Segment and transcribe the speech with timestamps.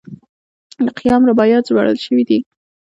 [0.85, 2.39] د خیام رباعیات ژباړل شوي دي.